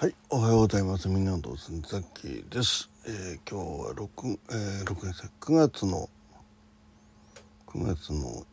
[0.00, 1.08] はい、おはようございます。
[1.08, 2.88] みんなのどうすんザッキーです。
[3.04, 6.08] えー今日は六えー、月9月の
[7.66, 8.46] 9月の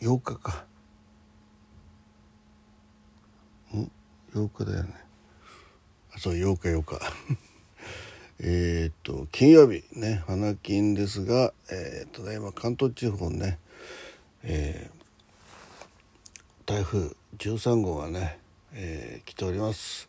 [0.00, 0.64] 8日か。
[3.72, 3.88] ん
[4.34, 4.94] ?8 日だよね。
[6.16, 7.00] あ、そう8日8日。
[8.42, 13.60] えっと金曜日ね花金ですが、えー、ただいま関東地方ね、
[14.42, 15.02] えー
[16.66, 18.40] 台風13号がね、
[18.72, 20.08] えー来ております。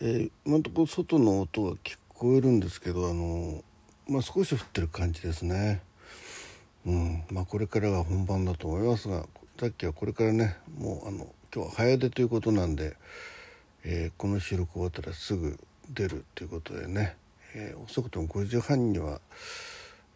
[0.00, 3.62] えー今のところ外の音が聞こえるんですけどあの
[4.08, 5.82] まあ少し降ってる感じですね。
[6.84, 9.26] うんまあこれからが本番だと思いますが
[9.58, 12.96] さっきはこれからねもうあの今日は早出ということなんで、
[13.84, 15.58] えーこの収録終わったらすぐ
[15.90, 17.16] 出るということでね、
[17.54, 19.20] えー遅くとも5時半には、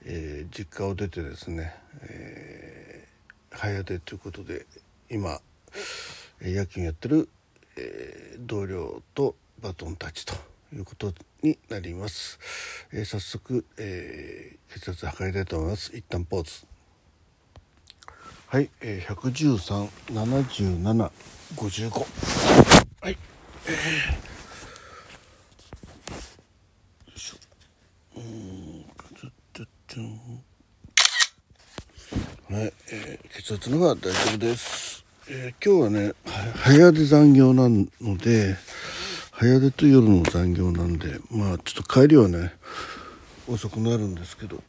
[0.04, 4.66] えー実家を出てですね、えー早出ということで
[5.08, 5.40] 今
[6.40, 7.28] えー夜勤やってる、
[7.76, 10.34] えー同僚とバトンタッチと
[10.72, 11.12] いうこと
[11.42, 12.38] になります、
[12.92, 15.90] えー早速、えー血圧測りたいと思います。
[15.96, 16.66] 一旦ポーズ。
[18.48, 22.06] はい、えー、1137755
[23.00, 23.16] はい。
[23.66, 23.74] えー
[27.10, 27.36] よいしょ。
[28.16, 28.84] うん。
[32.50, 36.12] はい、えー血圧の方は大丈夫です、えー今日はね
[36.54, 38.56] 早出残業なので
[39.40, 42.54] 早出と夜の残業なんでまあちょっと帰りはね
[43.46, 44.62] 遅くなるんですけど。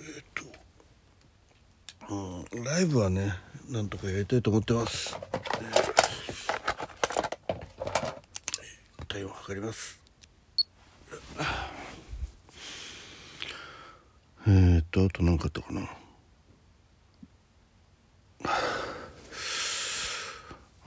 [0.00, 0.24] えっ、
[2.08, 3.34] と、うん、ライブはね
[3.68, 5.18] なんとかやりたいと思ってます、
[5.60, 5.96] えー
[9.16, 9.98] 体温測ります。
[14.46, 15.88] えー、っとあと何かあったかな。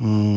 [0.01, 0.28] うん。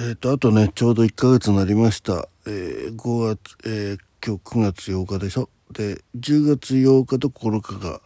[0.00, 5.48] えー、とあとねちょうど1ヶ月になりました、えー、5月、えー今日9月8日でしょ？
[5.72, 8.00] で10月8日と9日が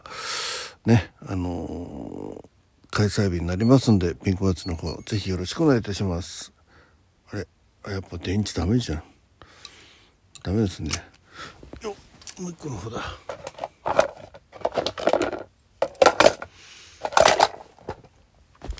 [0.85, 2.49] ねあのー
[2.91, 6.53] 開催日になりますんでピンクバツの方ぜひよろしくお願いいたします。
[7.31, 7.47] あれ？
[7.85, 9.03] あやっぱ電池ダメじゃん。
[10.43, 10.91] ダメですね。
[11.81, 11.95] よ
[12.39, 13.03] っもう一個の方だよ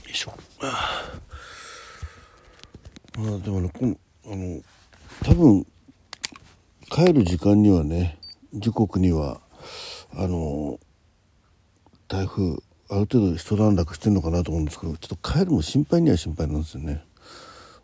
[0.08, 1.04] いしょあ
[3.24, 4.62] あまあでもねこのあの
[5.24, 5.66] 多分
[6.90, 8.18] 帰る時間にはね
[8.54, 9.40] 時刻には
[10.14, 10.80] あの
[12.08, 12.58] 台風
[12.90, 17.04] ある程度一段落してるのかなと思うんですけどちょっと帰るも心配には心配なんですよね。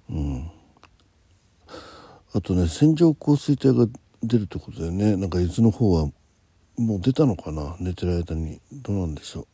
[0.10, 0.52] うん、
[2.34, 3.88] あとね線状降水帯が
[4.22, 6.10] 出るってことでねなんか伊豆の方は
[6.78, 8.60] もう出たのかな寝てる間に。
[8.72, 9.48] どうなんでしょう。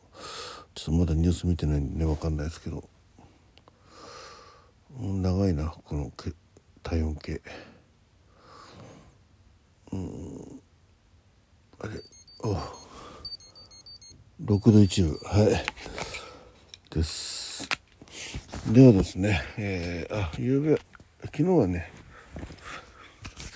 [0.74, 2.84] ちょっとまだニュース見てないんでね分かんないですけど、
[5.00, 6.12] 長いなこの
[6.84, 7.42] 体温計。
[9.92, 10.62] うん。
[11.80, 11.94] あれ。
[12.44, 12.54] お。
[14.44, 15.66] 6度1分はい。
[16.96, 17.68] です。
[18.72, 20.76] ではですねえー、あ夕べ
[21.26, 21.92] 昨日はね、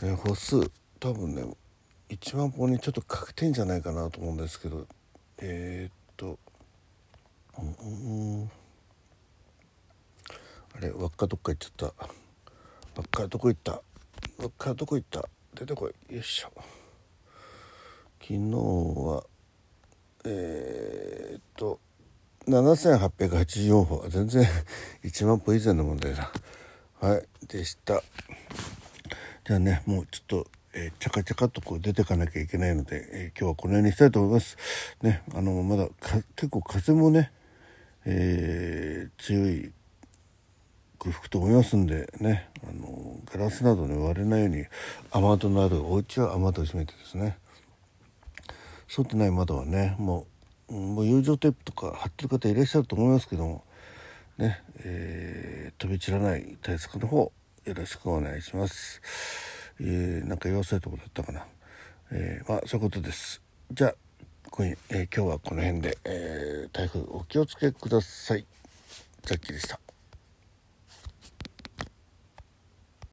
[0.03, 0.69] えー歩数
[1.00, 1.44] 多分ね
[2.09, 4.85] 1万歩にちょっと欠けてんじゃないかなと思うんですけど
[5.39, 6.38] えー、っと
[7.57, 8.51] うんうん。
[10.75, 12.06] あれ輪っかどっか行っちゃった。
[12.96, 13.81] 輪っかどこ行った？
[14.40, 15.28] 輪っかどこ行った？
[15.56, 16.13] 出てこい。
[16.13, 16.52] よいしょ。
[18.22, 19.24] 昨日は
[20.25, 21.80] えー、っと
[22.47, 24.06] 7884歩。
[24.09, 24.46] 全然
[25.03, 26.31] 1万歩以前の問題だ。
[27.01, 28.01] はいでした。
[29.46, 34.57] じゃあねもうちょっと、えー、チャカチャカっとこう出てかなきゃいけないので、えー今日はこの辺にしたいと思います。
[35.01, 37.31] ねあのまだか結構風もね、
[38.06, 39.72] えー強い
[40.99, 44.65] く吹くと思いますんでねあのガラスなどね割れないように
[45.11, 47.37] 雨戸のあるお家は雨戸を閉めてですね
[48.87, 50.27] そうでない窓はねも
[50.69, 53.63] うもう養生テープとか貼ってる方いらっしゃると思いますけども
[54.39, 57.31] ね、えー飛び散らない対策の方
[57.65, 59.01] よろしくお願いします。
[59.79, 61.45] えーなんか言わせたいところだったかな。
[62.12, 63.41] えーまあそういうことです。
[63.71, 63.95] じゃあ
[64.50, 68.45] 今、えー今日はこの辺で、えー台風お気をつけください。
[69.24, 69.88] ザッキーでした。